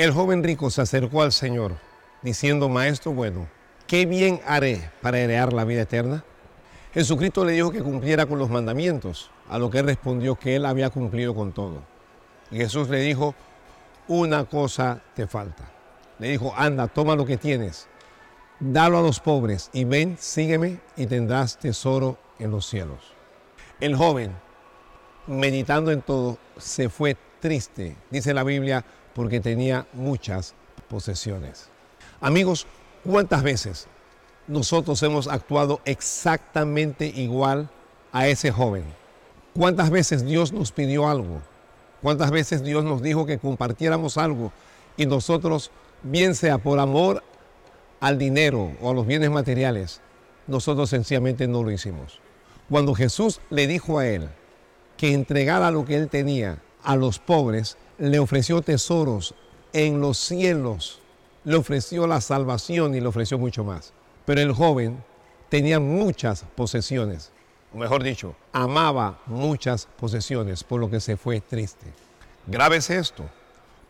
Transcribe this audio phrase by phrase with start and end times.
[0.00, 1.74] El joven rico se acercó al Señor,
[2.22, 3.48] diciendo, Maestro bueno,
[3.86, 6.24] ¿qué bien haré para heredar la vida eterna?
[6.94, 10.64] Jesucristo le dijo que cumpliera con los mandamientos, a lo que él respondió que él
[10.64, 11.82] había cumplido con todo.
[12.50, 13.34] Y Jesús le dijo,
[14.08, 15.70] una cosa te falta.
[16.18, 17.86] Le dijo, anda, toma lo que tienes,
[18.58, 23.12] dalo a los pobres y ven, sígueme y tendrás tesoro en los cielos.
[23.80, 24.34] El joven,
[25.26, 28.82] meditando en todo, se fue triste, dice la Biblia,
[29.14, 30.54] porque tenía muchas
[30.88, 31.68] posesiones.
[32.20, 32.66] Amigos,
[33.04, 33.86] ¿cuántas veces
[34.46, 37.70] nosotros hemos actuado exactamente igual
[38.12, 38.84] a ese joven?
[39.54, 41.40] ¿Cuántas veces Dios nos pidió algo?
[42.02, 44.52] ¿Cuántas veces Dios nos dijo que compartiéramos algo
[44.96, 45.70] y nosotros,
[46.02, 47.22] bien sea por amor
[48.00, 50.00] al dinero o a los bienes materiales,
[50.46, 52.20] nosotros sencillamente no lo hicimos?
[52.68, 54.28] Cuando Jesús le dijo a él
[54.96, 59.34] que entregara lo que él tenía a los pobres, le ofreció tesoros
[59.74, 61.00] en los cielos,
[61.44, 63.92] le ofreció la salvación y le ofreció mucho más.
[64.24, 65.04] Pero el joven
[65.50, 67.30] tenía muchas posesiones,
[67.74, 71.86] mejor dicho, amaba muchas posesiones, por lo que se fue triste.
[72.46, 73.24] Grave es esto.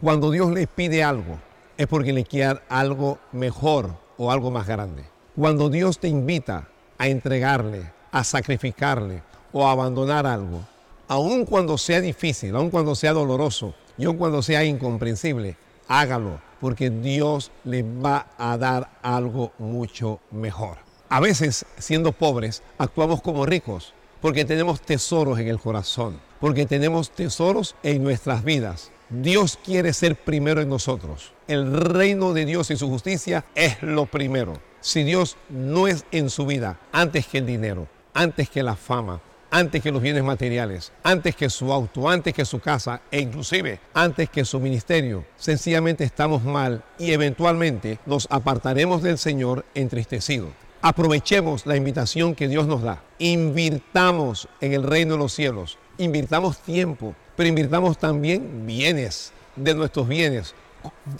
[0.00, 1.38] Cuando Dios le pide algo,
[1.76, 5.04] es porque le quiere algo mejor o algo más grande.
[5.36, 6.68] Cuando Dios te invita
[6.98, 10.66] a entregarle, a sacrificarle o a abandonar algo,
[11.06, 15.56] aun cuando sea difícil, aun cuando sea doloroso y aun cuando sea incomprensible,
[15.86, 20.78] hágalo, porque Dios le va a dar algo mucho mejor.
[21.10, 27.10] A veces, siendo pobres, actuamos como ricos, porque tenemos tesoros en el corazón, porque tenemos
[27.10, 28.90] tesoros en nuestras vidas.
[29.10, 31.32] Dios quiere ser primero en nosotros.
[31.46, 34.54] El reino de Dios y su justicia es lo primero.
[34.80, 39.20] Si Dios no es en su vida antes que el dinero, antes que la fama,
[39.50, 43.80] antes que los bienes materiales, antes que su auto, antes que su casa e inclusive
[43.94, 45.24] antes que su ministerio.
[45.36, 50.48] Sencillamente estamos mal y eventualmente nos apartaremos del Señor entristecido.
[50.82, 53.02] Aprovechemos la invitación que Dios nos da.
[53.18, 55.76] Invirtamos en el reino de los cielos.
[55.98, 60.54] Invirtamos tiempo, pero invirtamos también bienes de nuestros bienes.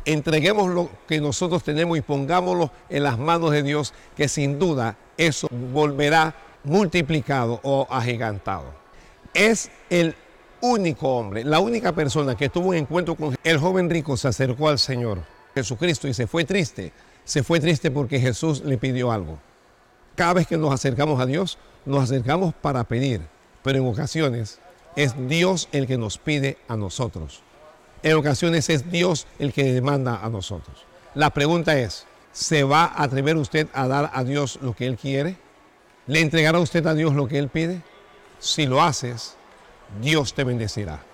[0.06, 4.96] Entreguemos lo que nosotros tenemos y pongámoslo en las manos de Dios, que sin duda
[5.18, 6.34] eso volverá
[6.64, 8.72] multiplicado o agigantado.
[9.34, 10.14] Es el
[10.60, 14.68] único hombre, la única persona que tuvo un encuentro con el joven rico se acercó
[14.68, 15.20] al Señor
[15.54, 16.92] Jesucristo y se fue triste.
[17.24, 19.38] Se fue triste porque Jesús le pidió algo.
[20.16, 23.20] Cada vez que nos acercamos a Dios, nos acercamos para pedir,
[23.62, 24.58] pero en ocasiones
[24.96, 27.42] es Dios el que nos pide a nosotros.
[28.02, 30.84] En ocasiones es Dios el que demanda a nosotros.
[31.14, 34.96] La pregunta es, ¿se va a atrever usted a dar a Dios lo que Él
[34.96, 35.36] quiere?
[36.10, 37.82] ¿Le entregará usted a Dios lo que Él pide?
[38.40, 39.36] Si lo haces,
[40.02, 41.04] Dios te bendecirá.